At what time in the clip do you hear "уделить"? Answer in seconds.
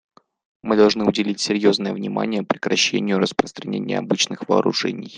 1.05-1.39